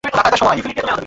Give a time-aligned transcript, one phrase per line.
[0.03, 0.91] এই মেয়েটা কে?